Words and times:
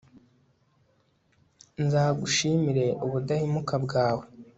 nzagushimire 1.85 2.85
ubudahemuka 3.05 3.73
bwawe 3.85 4.25